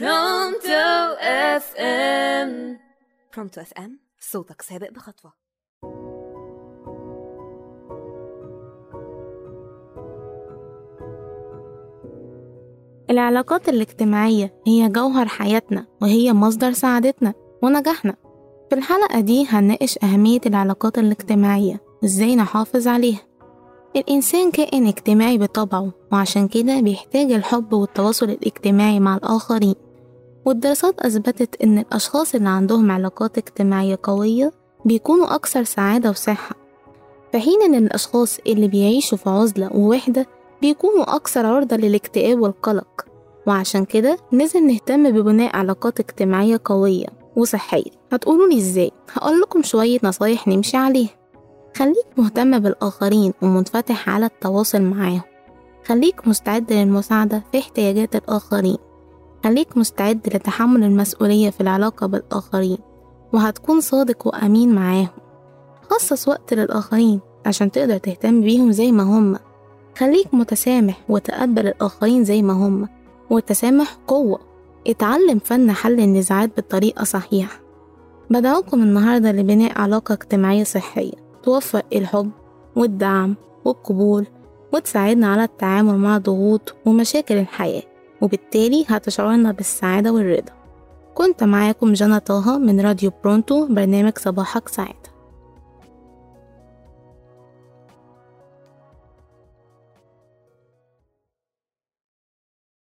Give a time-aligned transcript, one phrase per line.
[0.00, 2.78] برونتو اف ام
[3.36, 5.32] برونتو اف ام صوتك سابق بخطوة.
[13.10, 18.14] العلاقات الاجتماعية هي جوهر حياتنا وهي مصدر سعادتنا ونجاحنا.
[18.70, 23.20] في الحلقة دي هنناقش أهمية العلاقات الاجتماعية وإزاي نحافظ عليها؟
[23.96, 29.74] الإنسان كائن اجتماعي بطبعه وعشان كده بيحتاج الحب والتواصل الاجتماعي مع الآخرين.
[30.46, 34.52] والدراسات أثبتت إن الأشخاص اللي عندهم علاقات اجتماعية قوية
[34.84, 36.54] بيكونوا أكثر سعادة وصحة.
[37.32, 40.26] في حين إن الأشخاص اللي بيعيشوا في عزلة ووحدة
[40.62, 43.06] بيكونوا أكثر عرضة للاكتئاب والقلق.
[43.46, 47.06] وعشان كده لازم نهتم ببناء علاقات اجتماعية قوية
[47.36, 47.90] وصحية.
[48.12, 51.21] هتقولولي إزاي؟ هقولكم شوية نصايح نمشي عليها.
[51.76, 55.22] خليك مهتم بالآخرين ومنفتح على التواصل معاهم.
[55.86, 58.76] خليك مستعد للمساعدة في احتياجات الآخرين.
[59.44, 62.78] خليك مستعد لتحمل المسؤولية في العلاقة بالآخرين
[63.32, 65.08] وهتكون صادق وأمين معاهم.
[65.90, 69.36] خصص وقت للآخرين عشان تقدر تهتم بيهم زي ما هم.
[69.98, 72.88] خليك متسامح وتقبل الآخرين زي ما هم
[73.30, 74.40] والتسامح قوة.
[74.86, 77.60] اتعلم فن حل النزاعات بالطريقة صحيحة.
[78.30, 81.21] بدعوكم النهاردة لبناء علاقة اجتماعية صحية.
[81.42, 82.30] توفر الحب
[82.76, 84.26] والدعم والقبول
[84.72, 87.82] وتساعدنا على التعامل مع ضغوط ومشاكل الحياة
[88.20, 90.52] وبالتالي هتشعرنا بالسعادة والرضا.
[91.14, 95.01] كنت معاكم جنى طه من راديو برونتو برنامج صباحك سعيد.